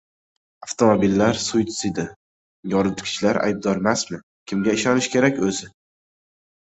[0.67, 2.05] Avtomobillar «suitsidi»:
[2.73, 4.19] yoritgichlar aybdormasmi?
[4.53, 5.69] Kimga ishonish kerak o‘zi?